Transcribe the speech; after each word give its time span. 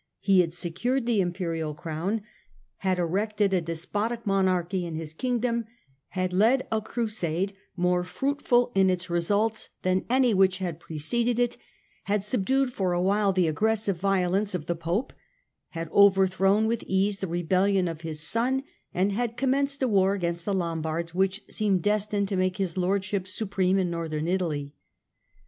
He 0.19 0.39
had 0.39 0.51
secured 0.55 1.05
the 1.05 1.21
Imperial 1.21 1.75
Crown, 1.75 2.23
had 2.77 2.97
erected 2.97 3.53
a 3.53 3.61
despotic 3.61 4.25
monarchy 4.25 4.83
in 4.83 4.95
his 4.95 5.13
Kingdom, 5.13 5.65
had 6.07 6.33
led 6.33 6.65
a 6.71 6.81
Crusade 6.81 7.53
more 7.77 8.03
fruitful 8.03 8.71
in 8.73 8.89
its 8.89 9.11
results 9.11 9.69
than 9.83 10.05
any 10.09 10.33
which 10.33 10.57
had 10.57 10.79
preceded 10.79 11.37
it, 11.37 11.55
had 12.05 12.23
subdued 12.23 12.73
for 12.73 12.93
awhile 12.93 13.31
the 13.31 13.47
aggressive 13.47 13.99
violence 13.99 14.55
of 14.55 14.65
the 14.65 14.73
Pope, 14.75 15.13
had 15.69 15.87
overthrown 15.91 16.65
with 16.65 16.83
ease 16.87 17.19
the 17.19 17.27
rebellion 17.27 17.87
of 17.87 18.01
his 18.01 18.21
son, 18.27 18.63
and 18.95 19.11
had 19.11 19.37
commenced 19.37 19.83
a 19.83 19.87
war 19.87 20.15
against 20.15 20.45
the 20.45 20.55
Lombards 20.55 21.13
which 21.13 21.43
seemed 21.47 21.83
destined 21.83 22.27
to 22.27 22.35
make 22.35 22.57
his 22.57 22.75
lordship 22.75 23.27
supreme 23.27 23.77
in 23.77 23.91
Northern 23.91 24.27
Italy. 24.27 24.73